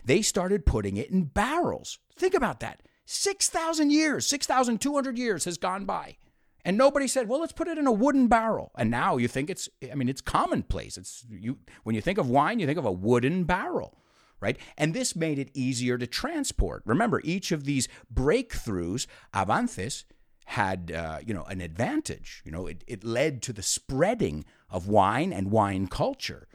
They 0.05 0.23
started 0.23 0.67
putting 0.67 0.97
it 0.97 1.11
in 1.11 1.25
barrels. 1.25 1.99
Think 2.17 2.35
about 2.35 2.61
that. 2.61 2.81
6,000 3.07 3.91
years, 3.91 4.27
6,200 4.27 5.19
years 5.19 5.45
has 5.45 5.59
gone 5.59 5.85
by. 5.85 6.17
And 6.65 6.79
nobody 6.79 7.07
said, 7.07 7.29
"Well, 7.29 7.41
let's 7.41 7.53
put 7.53 7.69
it 7.69 7.77
in 7.77 7.87
a 7.87 7.93
wooden 7.93 8.27
barrel." 8.27 8.73
And 8.79 8.91
now 8.91 9.19
you 9.19 9.29
think 9.29 9.51
it's 9.51 9.69
I 9.91 9.95
mean, 9.95 10.09
it's 10.09 10.23
commonplace. 10.23 10.97
It's 10.97 11.27
you 11.29 11.59
when 11.83 11.95
you 11.95 12.01
think 12.01 12.17
of 12.17 12.31
wine, 12.31 12.59
you 12.59 12.67
think 12.67 12.79
of 12.79 12.87
a 12.87 12.93
wooden 12.93 13.45
barrel, 13.45 13.99
right? 14.45 14.59
And 14.77 14.93
this 14.93 15.17
made 15.17 15.39
it 15.39 15.51
easier 15.55 15.97
to 15.99 16.07
transport. 16.07 16.83
Remember, 16.85 17.21
each 17.25 17.51
of 17.53 17.65
these 17.65 17.89
breakthroughs, 18.13 19.07
avances, 19.33 20.05
had 20.47 20.93
uh, 20.93 21.19
you 21.27 21.33
know 21.33 21.45
an 21.45 21.61
advantage. 21.61 22.43
You 22.45 22.53
know, 22.53 22.67
it, 22.67 22.85
it 22.87 23.03
led 23.03 23.41
to 23.43 23.53
the 23.53 23.63
spreading 23.63 24.45
of 24.69 24.87
wine 24.87 25.33
and 25.33 25.51
wine 25.51 25.87
culture, 25.87 26.47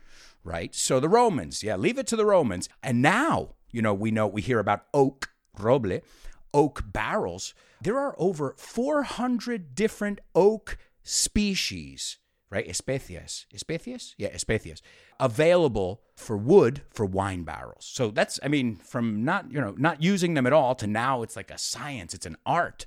right? 0.44 0.74
So 0.76 1.00
the 1.00 1.10
Romans, 1.10 1.64
yeah, 1.64 1.76
leave 1.76 1.98
it 1.98 2.08
to 2.08 2.16
the 2.16 2.26
Romans. 2.26 2.70
And 2.84 3.02
now, 3.02 3.56
you 3.72 3.82
know, 3.82 3.94
we 3.94 4.12
know 4.12 4.28
we 4.28 4.42
hear 4.42 4.60
about 4.60 4.86
oak, 4.94 5.30
roble, 5.58 6.02
oak 6.54 6.84
barrels 6.86 7.56
there 7.82 7.98
are 7.98 8.16
over 8.18 8.56
400 8.58 9.74
different 9.74 10.20
oak 10.36 10.78
species, 11.02 12.18
right? 12.50 12.68
Especies. 12.68 13.46
Especies? 13.54 14.16
Yeah, 14.18 14.30
especies. 14.30 14.82
Available 15.20 16.02
for 16.16 16.38
wood 16.38 16.82
for 16.90 17.06
wine 17.06 17.44
barrels. 17.44 17.86
So 17.86 18.12
that's, 18.12 18.40
I 18.44 18.48
mean, 18.48 18.76
from 18.76 19.24
not, 19.24 19.52
you 19.52 19.62
know, 19.62 19.76
not 19.78 20.02
using 20.02 20.34
them 20.34 20.48
at 20.48 20.54
all 20.54 20.76
to 20.76 20.88
now 20.88 21.22
it's 21.22 21.36
like 21.36 21.52
a 21.52 21.58
science, 21.58 22.14
it's 22.14 22.26
an 22.26 22.38
art 22.46 22.86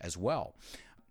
as 0.00 0.16
well. 0.16 0.54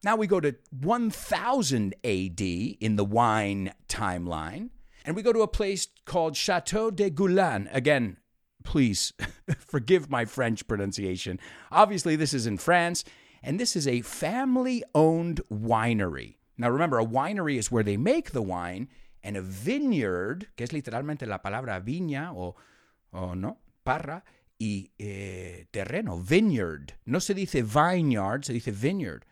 Now 0.04 0.16
we 0.16 0.28
go 0.28 0.40
to 0.40 0.56
1000 0.80 1.96
AD 2.04 2.42
in 2.42 2.96
the 2.96 3.06
wine 3.06 3.74
timeline, 3.88 4.70
and 5.04 5.16
we 5.16 5.22
go 5.22 5.34
to 5.34 5.42
a 5.42 5.48
place 5.48 5.88
called 6.06 6.38
Chateau 6.38 6.90
de 6.90 7.10
Goulaine. 7.10 7.68
Again, 7.74 8.18
please 8.64 9.14
forgive 9.60 10.10
my 10.10 10.26
French 10.26 10.68
pronunciation. 10.68 11.40
Obviously, 11.72 12.16
this 12.16 12.34
is 12.34 12.48
in 12.48 12.58
France, 12.58 13.04
and 13.44 13.60
this 13.60 13.76
is 13.76 13.88
a 13.88 14.02
family 14.02 14.84
owned 14.96 15.42
winery. 15.52 16.36
Now, 16.60 16.70
remember, 16.70 17.00
a 17.00 17.06
winery 17.06 17.58
is 17.58 17.72
where 17.72 17.84
they 17.84 17.96
make 17.96 18.32
the 18.32 18.42
wine, 18.42 18.90
and 19.24 19.38
a 19.38 19.42
vineyard, 19.42 20.48
que 20.58 20.66
es 20.66 20.72
literalmente 20.72 21.26
la 21.26 21.40
palabra 21.40 21.82
viña 21.82 22.34
o, 22.36 22.56
o 23.14 23.34
no, 23.34 23.58
parra, 23.86 24.24
y 24.60 24.90
eh, 25.00 25.66
terreno, 25.72 26.22
vineyard. 26.22 26.94
No 27.06 27.20
se 27.20 27.34
dice 27.34 27.64
vineyard, 27.64 28.44
se 28.44 28.54
dice 28.54 28.74
vineyard. 28.74 29.26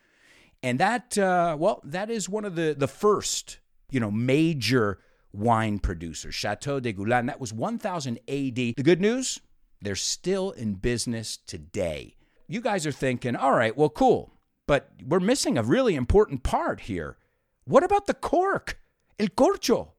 And 0.63 0.79
that, 0.79 1.17
uh, 1.17 1.57
well, 1.59 1.81
that 1.83 2.09
is 2.09 2.29
one 2.29 2.45
of 2.45 2.55
the, 2.55 2.73
the 2.77 2.87
first, 2.87 3.59
you 3.91 3.99
know, 3.99 4.09
major 4.09 4.99
wine 5.33 5.79
producers, 5.79 6.33
Chateau 6.33 6.79
de 6.79 6.93
Goulaine. 6.93 7.27
That 7.27 7.41
was 7.41 7.53
1000 7.53 8.17
AD. 8.27 8.55
The 8.55 8.73
good 8.81 9.01
news, 9.01 9.41
they're 9.81 9.95
still 9.95 10.51
in 10.51 10.75
business 10.75 11.37
today. 11.37 12.15
You 12.47 12.61
guys 12.61 12.87
are 12.87 12.91
thinking, 12.93 13.35
all 13.35 13.51
right, 13.51 13.75
well, 13.75 13.89
cool, 13.89 14.31
but 14.67 14.91
we're 15.05 15.19
missing 15.19 15.57
a 15.57 15.63
really 15.63 15.95
important 15.95 16.43
part 16.43 16.81
here. 16.81 17.17
What 17.65 17.83
about 17.83 18.05
the 18.05 18.13
cork? 18.13 18.79
El 19.19 19.27
corcho. 19.27 19.93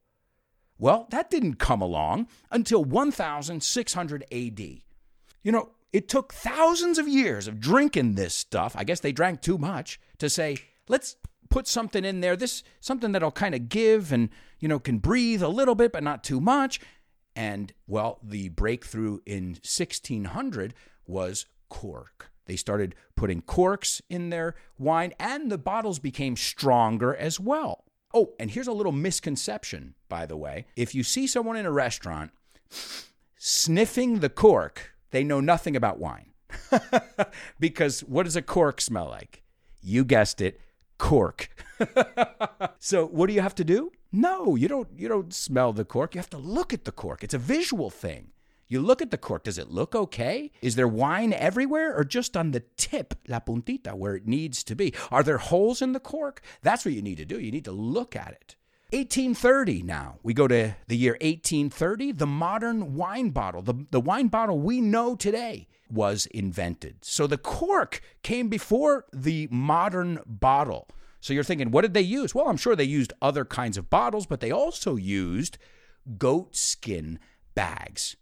Well, 0.79 1.09
that 1.11 1.31
didn't 1.31 1.57
come 1.57 1.83
along 1.83 2.29
until 2.51 2.85
1600 2.85 4.25
AD. 4.31 4.61
You 4.61 5.53
know, 5.53 5.71
it 5.93 6.09
took 6.09 6.33
thousands 6.33 6.99
of 6.99 7.09
years 7.09 7.49
of 7.49 7.59
drinking 7.59 8.15
this 8.15 8.35
stuff. 8.35 8.77
I 8.77 8.85
guess 8.85 9.01
they 9.01 9.11
drank 9.13 9.41
too 9.41 9.59
much 9.59 9.99
to 10.19 10.31
say, 10.31 10.59
let's 10.89 11.17
put 11.49 11.67
something 11.67 12.05
in 12.05 12.21
there, 12.21 12.37
this 12.37 12.63
something 12.81 13.13
that'll 13.13 13.33
kind 13.33 13.55
of 13.55 13.69
give 13.69 14.13
and, 14.13 14.29
you 14.61 14.69
know, 14.69 14.79
can 14.79 14.99
breathe 14.99 15.43
a 15.43 15.49
little 15.49 15.75
bit, 15.75 15.93
but 15.93 16.03
not 16.03 16.23
too 16.23 16.41
much. 16.41 16.81
And 17.35 17.73
well, 17.87 18.19
the 18.23 18.51
breakthrough 18.51 19.19
in 19.25 19.51
1600 19.63 20.75
was 21.07 21.47
cork. 21.69 22.31
They 22.49 22.57
started 22.57 22.95
putting 23.15 23.43
corks 23.43 24.03
in 24.09 24.31
their 24.31 24.57
wine, 24.79 25.13
and 25.21 25.53
the 25.53 25.59
bottles 25.59 25.99
became 25.99 26.35
stronger 26.35 27.15
as 27.15 27.39
well. 27.39 27.85
Oh, 28.13 28.33
and 28.41 28.51
here's 28.51 28.67
a 28.67 28.73
little 28.73 28.91
misconception, 28.91 29.95
by 30.09 30.25
the 30.25 30.37
way. 30.37 30.67
If 30.75 30.95
you 30.95 31.03
see 31.03 31.27
someone 31.27 31.57
in 31.57 31.67
a 31.67 31.71
restaurant 31.71 32.33
sniffing 33.37 34.21
the 34.21 34.31
cork, 34.31 34.95
they 35.11 35.23
know 35.23 35.41
nothing 35.41 35.77
about 35.77 35.99
wine. 35.99 36.33
because 37.61 38.01
what 38.01 38.23
does 38.23 38.35
a 38.35 38.43
cork 38.43 38.81
smell 38.81 39.09
like? 39.09 39.43
You 39.83 40.05
guessed 40.05 40.41
it 40.41 40.59
cork. 40.97 41.51
so 42.79 43.07
what 43.07 43.27
do 43.27 43.35
you 43.35 43.43
have 43.43 43.55
to 43.57 43.65
do? 43.65 43.93
No, 44.11 44.57
you 44.57 44.69
don't 44.69 44.89
you 44.97 45.07
don't 45.07 45.35
smell 45.35 45.75
the 45.75 45.85
cork. 45.85 46.15
You 46.15 46.19
have 46.19 46.31
to 46.31 46.39
look 46.39 46.73
at 46.73 46.87
the 46.87 46.93
cork. 46.93 47.23
It's 47.23 47.35
a 47.35 47.39
visual 47.39 47.91
thing. 47.91 48.29
You 48.69 48.83
look 48.83 49.01
at 49.01 49.11
the 49.11 49.19
cork. 49.19 49.45
Does 49.45 49.59
it 49.59 49.71
look 49.71 49.95
okay? 49.95 50.51
Is 50.61 50.77
there 50.77 50.87
wine 50.87 51.33
everywhere 51.33 51.97
or 51.97 52.05
just 52.05 52.37
on 52.37 52.51
the 52.51 52.63
tip, 52.77 53.15
la 53.27 53.41
puntita, 53.41 53.95
where 53.95 54.15
it 54.15 54.27
needs 54.27 54.63
to 54.65 54.77
be? 54.77 54.93
Are 55.11 55.23
there 55.23 55.39
holes 55.39 55.81
in 55.81 55.93
the 55.93 56.01
cork? 56.01 56.43
That's 56.63 56.85
what 56.85 56.95
you 56.95 57.03
need 57.03 57.17
to 57.17 57.25
do. 57.25 57.41
You 57.41 57.51
need 57.51 57.65
to 57.65 57.73
look 57.73 58.15
at 58.15 58.33
it. 58.33 58.57
1830 58.91 59.83
now. 59.83 60.19
We 60.23 60.33
go 60.33 60.49
to 60.49 60.75
the 60.87 60.97
year 60.97 61.13
1830. 61.13 62.13
The 62.13 62.27
modern 62.27 62.95
wine 62.95 63.31
bottle, 63.31 63.63
the, 63.63 63.87
the 63.91 64.01
wine 64.01 64.29
bottle 64.29 64.59
we 64.59 64.81
know 64.81 65.17
today, 65.17 65.69
was 65.91 66.27
invented. 66.27 67.05
So 67.05 67.27
the 67.27 67.39
cork 67.39 68.03
came 68.23 68.49
before 68.49 69.07
the 69.13 69.49
modern 69.51 70.21
bottle. 70.27 70.89
So 71.21 71.33
you're 71.33 71.45
thinking, 71.45 71.71
what 71.71 71.83
did 71.83 71.95
they 71.95 72.03
use? 72.03 72.35
Well, 72.35 72.49
I'm 72.49 72.57
sure 72.57 72.77
they 72.77 72.85
used 72.85 73.13
other 73.21 73.45
kinds 73.45 73.77
of 73.77 73.91
bottles, 73.91 74.27
but 74.27 74.41
they 74.41 74.51
also 74.51 74.97
used 74.97 75.59
goat 76.17 76.57
skin 76.57 77.19
bags. 77.55 78.17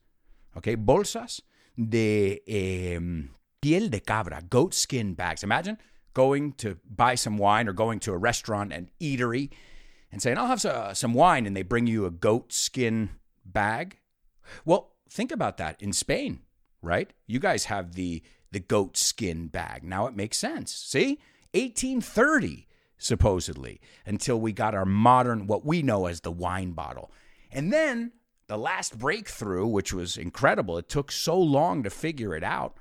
Okay, 0.57 0.77
bolsas 0.77 1.41
de 1.77 2.41
eh, 2.47 2.99
piel 3.61 3.91
de 3.91 4.01
cabra, 4.01 4.43
goat 4.49 4.75
skin 4.75 5.15
bags. 5.15 5.43
Imagine 5.43 5.79
going 6.15 6.53
to 6.53 6.79
buy 6.89 7.15
some 7.15 7.37
wine 7.37 7.69
or 7.69 7.73
going 7.73 8.01
to 8.01 8.13
a 8.13 8.17
restaurant 8.17 8.73
and 8.73 8.91
eatery 9.01 9.51
and 10.11 10.23
saying, 10.23 10.39
I'll 10.39 10.47
have 10.47 10.65
uh, 10.65 10.95
some 10.95 11.13
wine, 11.13 11.47
and 11.47 11.55
they 11.55 11.63
bring 11.63 11.87
you 11.87 12.07
a 12.07 12.11
goat 12.11 12.53
skin 12.53 13.11
bag. 13.45 13.99
Well, 14.65 14.93
think 15.11 15.31
about 15.31 15.59
that 15.59 15.81
in 15.83 15.93
Spain, 15.93 16.41
right? 16.81 17.13
You 17.27 17.39
guys 17.39 17.67
have 17.67 17.95
the 17.95 18.23
the 18.53 18.61
goat 18.61 18.97
skin 18.97 19.49
bag. 19.49 19.85
Now 19.85 20.07
it 20.07 20.17
makes 20.17 20.39
sense. 20.39 20.73
See? 20.73 21.19
1830 21.53 22.67
supposedly 22.99 23.81
until 24.07 24.41
we 24.41 24.53
got 24.53 24.75
our 24.75 24.87
modern 24.87 25.47
what 25.47 25.65
we 25.65 25.83
know 25.83 26.07
as 26.07 26.21
the 26.21 26.31
wine 26.31 26.73
bottle. 26.73 27.11
And 27.51 27.73
then 27.73 28.13
the 28.49 28.59
last 28.59 28.99
breakthrough, 28.99 29.67
which 29.67 29.93
was 29.93 30.17
incredible, 30.17 30.79
it 30.79 30.89
took 30.89 31.11
so 31.11 31.39
long 31.39 31.83
to 31.83 31.91
figure 31.91 32.35
it 32.35 32.45
out. 32.45 32.77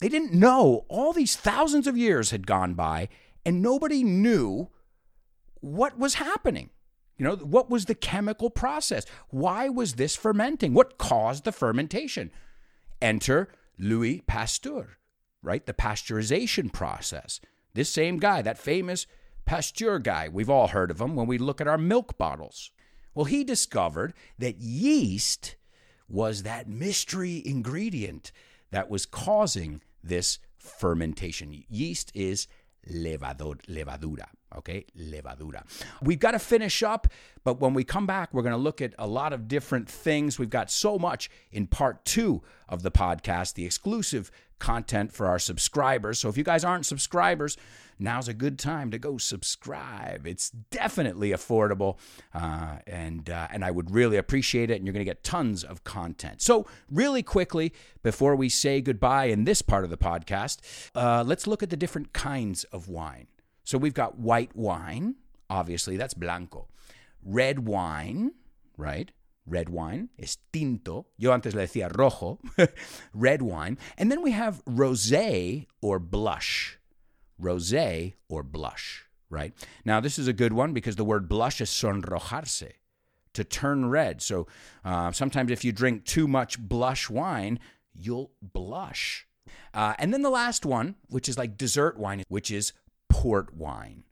They 0.00 0.08
didn't 0.08 0.32
know 0.32 0.86
all 0.88 1.12
these 1.12 1.36
thousands 1.36 1.86
of 1.86 1.96
years 1.96 2.30
had 2.30 2.46
gone 2.46 2.74
by 2.74 3.08
and 3.44 3.62
nobody 3.62 4.02
knew 4.02 4.68
what 5.60 5.98
was 5.98 6.14
happening. 6.14 6.70
You 7.18 7.24
know, 7.26 7.36
what 7.36 7.68
was 7.68 7.84
the 7.84 7.94
chemical 7.94 8.48
process? 8.48 9.04
Why 9.28 9.68
was 9.68 9.94
this 9.94 10.16
fermenting? 10.16 10.72
What 10.72 10.96
caused 10.96 11.44
the 11.44 11.52
fermentation? 11.52 12.30
Enter 13.02 13.50
Louis 13.78 14.22
Pasteur, 14.26 14.96
right? 15.42 15.64
The 15.66 15.74
pasteurization 15.74 16.72
process. 16.72 17.40
This 17.74 17.90
same 17.90 18.18
guy, 18.18 18.40
that 18.40 18.58
famous 18.58 19.06
Pasteur 19.44 19.98
guy, 19.98 20.28
we've 20.28 20.48
all 20.48 20.68
heard 20.68 20.90
of 20.90 21.00
him 21.00 21.14
when 21.14 21.26
we 21.26 21.36
look 21.36 21.60
at 21.60 21.68
our 21.68 21.78
milk 21.78 22.16
bottles. 22.16 22.70
Well, 23.14 23.26
he 23.26 23.44
discovered 23.44 24.14
that 24.38 24.58
yeast 24.58 25.56
was 26.08 26.42
that 26.42 26.68
mystery 26.68 27.42
ingredient 27.44 28.32
that 28.70 28.90
was 28.90 29.06
causing 29.06 29.80
this 30.02 30.38
fermentation. 30.58 31.64
Yeast 31.68 32.10
is 32.14 32.46
levadura. 32.88 34.26
Okay, 34.56 34.84
levadura. 34.98 35.62
We've 36.02 36.18
got 36.18 36.32
to 36.32 36.40
finish 36.40 36.82
up, 36.82 37.06
but 37.44 37.60
when 37.60 37.72
we 37.72 37.84
come 37.84 38.06
back, 38.06 38.34
we're 38.34 38.42
going 38.42 38.54
to 38.54 38.58
look 38.58 38.80
at 38.80 38.94
a 38.98 39.06
lot 39.06 39.32
of 39.32 39.46
different 39.46 39.88
things. 39.88 40.38
We've 40.38 40.50
got 40.50 40.70
so 40.70 40.98
much 40.98 41.30
in 41.52 41.68
part 41.68 42.04
two 42.04 42.42
of 42.68 42.82
the 42.82 42.90
podcast, 42.90 43.54
the 43.54 43.64
exclusive 43.64 44.30
content 44.58 45.12
for 45.12 45.26
our 45.26 45.38
subscribers. 45.38 46.18
So 46.18 46.28
if 46.28 46.36
you 46.36 46.44
guys 46.44 46.64
aren't 46.64 46.84
subscribers, 46.84 47.56
now's 48.00 48.28
a 48.28 48.34
good 48.34 48.58
time 48.58 48.90
to 48.90 48.98
go 48.98 49.18
subscribe. 49.18 50.26
It's 50.26 50.50
definitely 50.50 51.30
affordable, 51.30 51.98
uh, 52.34 52.78
and 52.86 53.28
uh, 53.28 53.48
and 53.50 53.64
I 53.64 53.70
would 53.70 53.90
really 53.90 54.16
appreciate 54.16 54.70
it. 54.70 54.76
And 54.76 54.86
you're 54.86 54.92
going 54.92 55.04
to 55.04 55.10
get 55.10 55.22
tons 55.22 55.62
of 55.62 55.84
content. 55.84 56.42
So 56.42 56.66
really 56.90 57.22
quickly 57.22 57.72
before 58.02 58.34
we 58.34 58.48
say 58.48 58.80
goodbye 58.80 59.26
in 59.26 59.44
this 59.44 59.62
part 59.62 59.84
of 59.84 59.90
the 59.90 59.98
podcast, 59.98 60.58
uh, 60.94 61.22
let's 61.26 61.46
look 61.46 61.62
at 61.62 61.70
the 61.70 61.76
different 61.76 62.12
kinds 62.12 62.64
of 62.64 62.88
wine. 62.88 63.26
So 63.64 63.78
we've 63.78 63.94
got 63.94 64.18
white 64.18 64.56
wine, 64.56 65.16
obviously, 65.48 65.96
that's 65.96 66.14
blanco. 66.14 66.66
Red 67.22 67.66
wine, 67.68 68.32
right? 68.76 69.12
Red 69.46 69.68
wine 69.68 70.08
is 70.16 70.38
tinto. 70.52 71.06
Yo 71.16 71.32
antes 71.32 71.54
le 71.54 71.62
decía 71.62 71.90
rojo, 71.96 72.40
red 73.14 73.42
wine. 73.42 73.78
And 73.98 74.10
then 74.10 74.22
we 74.22 74.32
have 74.32 74.64
rosé 74.64 75.66
or 75.80 75.98
blush. 75.98 76.79
Rosé 77.40 78.14
or 78.28 78.42
blush, 78.42 79.06
right? 79.28 79.52
Now, 79.84 80.00
this 80.00 80.18
is 80.18 80.28
a 80.28 80.32
good 80.32 80.52
one 80.52 80.72
because 80.72 80.96
the 80.96 81.04
word 81.04 81.28
blush 81.28 81.60
is 81.60 81.70
sonrojarse, 81.70 82.72
to 83.32 83.44
turn 83.44 83.88
red. 83.88 84.22
So 84.22 84.46
uh, 84.84 85.12
sometimes 85.12 85.50
if 85.50 85.64
you 85.64 85.72
drink 85.72 86.04
too 86.04 86.26
much 86.26 86.58
blush 86.58 87.08
wine, 87.08 87.60
you'll 87.94 88.32
blush. 88.42 89.26
Uh, 89.72 89.94
and 89.98 90.12
then 90.12 90.22
the 90.22 90.30
last 90.30 90.66
one, 90.66 90.96
which 91.08 91.28
is 91.28 91.38
like 91.38 91.56
dessert 91.56 91.98
wine, 91.98 92.24
which 92.28 92.50
is 92.50 92.72
port 93.08 93.54
wine. 93.54 94.04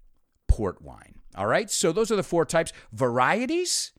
Port 0.47 0.81
wine. 0.83 1.17
All 1.35 1.47
right. 1.47 1.71
So 1.71 1.93
those 1.93 2.11
are 2.11 2.17
the 2.17 2.23
four 2.23 2.45
types. 2.45 2.73
Varieties 2.93 3.93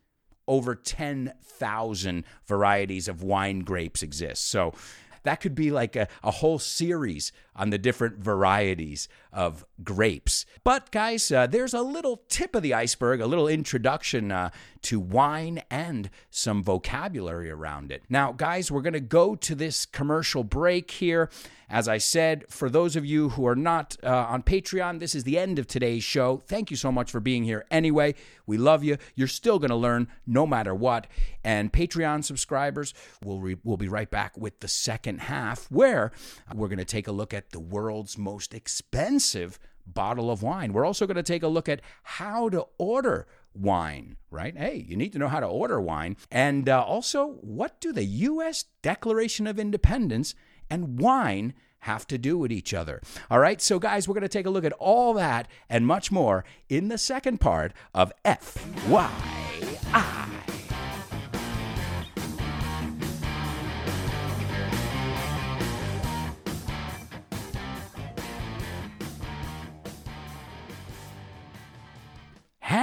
over 0.48 0.74
10,000 0.74 2.24
varieties 2.48 3.08
of 3.08 3.22
wine 3.22 3.60
grapes 3.60 4.02
exist. 4.02 4.48
So 4.50 4.74
that 5.24 5.42
could 5.42 5.56
be 5.56 5.72
like 5.72 5.96
a, 5.96 6.08
a 6.24 6.32
whole 6.32 6.60
series 6.60 7.32
on 7.56 7.70
the 7.70 7.78
different 7.78 8.18
varieties 8.20 9.08
of 9.34 9.66
grapes. 9.84 10.46
But, 10.64 10.92
guys, 10.92 11.32
uh, 11.32 11.48
there's 11.48 11.74
a 11.74 11.82
little 11.82 12.24
tip 12.30 12.56
of 12.56 12.64
the 12.64 12.74
iceberg, 12.74 13.22
a 13.22 13.28
little 13.28 13.48
introduction 13.48 14.32
uh, 14.32 14.50
to 14.84 15.00
wine 15.00 15.62
and 15.70 16.10
some 16.30 16.64
vocabulary 16.64 17.50
around 17.50 17.92
it. 17.92 18.04
Now, 18.10 18.32
guys, 18.32 18.72
we're 18.72 18.82
going 18.82 18.94
to 18.94 19.00
go 19.00 19.36
to 19.36 19.56
this 19.56 19.86
commercial 19.86 20.44
break 20.44 20.92
here. 20.92 21.30
As 21.72 21.88
I 21.88 22.00
said, 22.00 22.46
for 22.50 22.68
those 22.68 22.96
of 22.96 23.06
you 23.06 23.30
who 23.30 23.46
are 23.46 23.56
not 23.56 23.96
uh, 24.04 24.08
on 24.08 24.42
Patreon, 24.42 25.00
this 25.00 25.14
is 25.14 25.24
the 25.24 25.38
end 25.38 25.60
of 25.60 25.68
today's 25.68 26.04
show. 26.04 26.42
Thank 26.48 26.72
you 26.72 26.78
so 26.78 26.92
much 26.92 27.12
for 27.12 27.20
being 27.20 27.44
here 27.44 27.66
anyway. 27.70 28.16
We 28.48 28.58
love 28.58 28.84
you. 28.84 28.98
You're 29.14 29.28
still 29.28 29.60
going 29.60 29.70
to 29.70 29.76
learn 29.76 30.08
no 30.26 30.48
matter 30.48 30.74
what. 30.74 31.06
And 31.44 31.72
Patreon 31.72 32.24
subscribers, 32.24 32.96
we'll, 33.24 33.40
re- 33.40 33.58
we'll 33.64 33.78
be 33.78 33.88
right 33.88 34.10
back 34.10 34.36
with 34.36 34.62
the 34.62 34.68
second 34.68 35.22
half 35.22 35.70
where 35.70 36.12
we're 36.56 36.70
going 36.70 36.80
to 36.80 36.86
take 36.86 37.08
a 37.08 37.12
look 37.12 37.36
at 37.36 37.52
the 37.52 37.60
world's 37.60 38.18
most 38.18 38.56
expensive 38.56 39.60
bottle 39.94 40.32
of 40.32 40.42
wine. 40.42 40.74
We're 40.74 40.86
also 40.86 41.06
going 41.06 41.18
to 41.18 41.24
take 41.24 41.44
a 41.44 41.48
look 41.48 41.70
at 41.70 41.82
how 42.04 42.50
to 42.50 42.66
order 42.78 43.28
wine, 43.54 44.16
right? 44.32 44.58
Hey, 44.58 44.86
you 44.88 44.96
need 44.96 45.14
to 45.14 45.20
know 45.20 45.28
how 45.28 45.40
to 45.40 45.48
order 45.48 45.80
wine. 45.80 46.18
And 46.32 46.70
uh, 46.70 46.84
also, 46.84 47.38
what 47.42 47.82
do 47.82 47.92
the 47.92 48.06
U.S. 48.06 48.66
Declaration 48.82 49.48
of 49.48 49.60
Independence 49.60 50.36
and 50.70 51.00
wine 51.00 51.54
have 51.84 52.06
to 52.08 52.18
do 52.18 52.38
with 52.38 52.52
each 52.52 52.74
other. 52.74 53.02
All 53.32 53.40
right, 53.40 53.62
so 53.62 53.80
guys, 53.80 54.08
we're 54.08 54.14
going 54.14 54.22
to 54.22 54.28
take 54.28 54.46
a 54.46 54.50
look 54.50 54.66
at 54.66 54.74
all 54.74 55.14
that 55.14 55.48
and 55.70 55.88
much 55.88 56.12
more 56.12 56.44
in 56.68 56.90
the 56.90 56.98
second 56.98 57.40
part 57.40 57.74
of 57.94 58.12
FYI. 58.26 60.39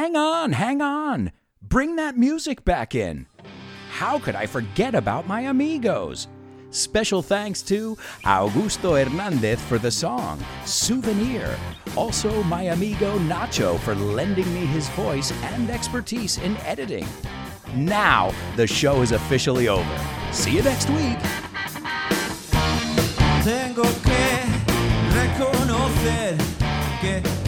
Hang 0.07 0.15
on, 0.15 0.53
hang 0.53 0.81
on. 0.81 1.33
Bring 1.61 1.97
that 1.97 2.17
music 2.17 2.65
back 2.65 2.95
in. 2.95 3.27
How 3.91 4.21
could 4.21 4.37
I 4.37 4.47
forget 4.47 4.95
about 4.95 5.27
my 5.27 5.41
amigos? 5.41 6.29
Special 6.71 7.23
thanks 7.23 7.61
to 7.63 7.97
Augusto 8.25 9.05
Hernandez 9.05 9.61
for 9.63 9.79
the 9.79 9.91
song 9.91 10.39
Souvenir. 10.65 11.59
Also, 11.97 12.45
my 12.45 12.71
amigo 12.71 13.19
Nacho 13.19 13.81
for 13.81 13.97
lending 13.97 14.47
me 14.55 14.61
his 14.61 14.89
voice 14.91 15.33
and 15.43 15.71
expertise 15.71 16.39
in 16.39 16.57
editing. 16.59 17.09
Now, 17.75 18.33
the 18.55 18.69
show 18.69 19.03
is 19.03 19.11
officially 19.11 19.67
over. 19.67 19.99
See 20.31 20.53
you 20.53 20.63
next 20.63 20.89
week. 20.91 21.19
Tengo 23.43 23.83
que 24.05 24.47
reconocer 25.11 26.39
que 27.01 27.46